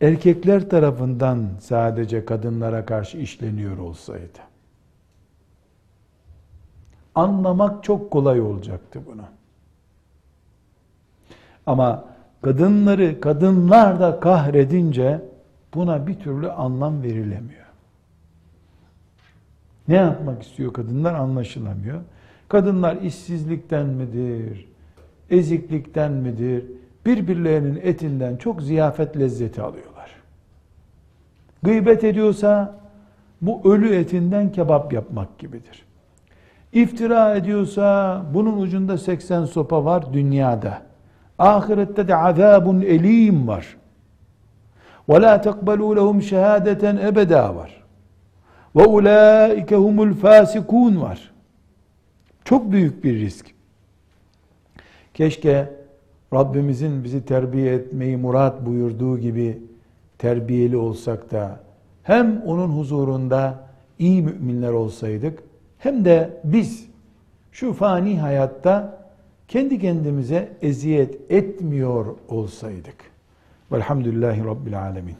[0.00, 4.38] erkekler tarafından sadece kadınlara karşı işleniyor olsaydı.
[7.14, 9.24] Anlamak çok kolay olacaktı bunu.
[11.66, 12.04] Ama
[12.42, 15.20] kadınları kadınlar da kahredince
[15.74, 17.66] buna bir türlü anlam verilemiyor.
[19.88, 22.00] Ne yapmak istiyor kadınlar anlaşılamıyor.
[22.48, 24.68] Kadınlar işsizlikten midir,
[25.30, 26.64] eziklikten midir,
[27.06, 29.89] birbirlerinin etinden çok ziyafet lezzeti alıyorlar.
[31.62, 32.80] Gıybet ediyorsa
[33.42, 35.86] bu ölü etinden kebap yapmak gibidir.
[36.72, 40.82] İftira ediyorsa bunun ucunda 80 sopa var dünyada.
[41.38, 43.76] Ahirette de azabun elim var.
[45.08, 47.84] Ve la tekbelu lehum şehadeten ebeda var.
[48.76, 51.30] Ve ulaike humul fasikun var.
[52.44, 53.46] Çok büyük bir risk.
[55.14, 55.72] Keşke
[56.34, 59.62] Rabbimizin bizi terbiye etmeyi murat buyurduğu gibi
[60.20, 61.60] terbiyeli olsak da
[62.02, 63.58] hem onun huzurunda
[63.98, 65.42] iyi müminler olsaydık
[65.78, 66.86] hem de biz
[67.52, 69.00] şu fani hayatta
[69.48, 72.96] kendi kendimize eziyet etmiyor olsaydık.
[73.72, 75.16] Velhamdülillahi Rabbil Alemin.